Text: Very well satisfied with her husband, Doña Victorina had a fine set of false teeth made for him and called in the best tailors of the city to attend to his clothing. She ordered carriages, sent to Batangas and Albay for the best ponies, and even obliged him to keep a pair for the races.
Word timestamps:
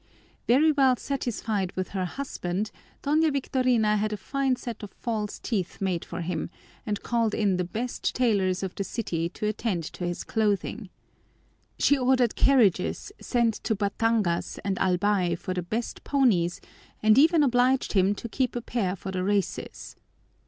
Very 0.47 0.71
well 0.71 0.95
satisfied 0.95 1.71
with 1.75 1.89
her 1.89 2.05
husband, 2.05 2.71
Doña 3.03 3.31
Victorina 3.31 3.97
had 3.97 4.11
a 4.11 4.17
fine 4.17 4.55
set 4.55 4.81
of 4.81 4.89
false 4.89 5.37
teeth 5.37 5.79
made 5.79 6.03
for 6.03 6.21
him 6.21 6.49
and 6.87 7.03
called 7.03 7.35
in 7.35 7.57
the 7.57 7.63
best 7.63 8.15
tailors 8.15 8.63
of 8.63 8.73
the 8.73 8.83
city 8.83 9.29
to 9.29 9.45
attend 9.45 9.83
to 9.93 10.03
his 10.07 10.23
clothing. 10.23 10.89
She 11.77 11.99
ordered 11.99 12.35
carriages, 12.35 13.11
sent 13.21 13.53
to 13.63 13.75
Batangas 13.75 14.57
and 14.65 14.79
Albay 14.79 15.35
for 15.35 15.53
the 15.53 15.61
best 15.61 16.03
ponies, 16.03 16.59
and 17.03 17.15
even 17.19 17.43
obliged 17.43 17.93
him 17.93 18.15
to 18.15 18.27
keep 18.27 18.55
a 18.55 18.61
pair 18.63 18.95
for 18.95 19.11
the 19.11 19.23
races. 19.23 19.95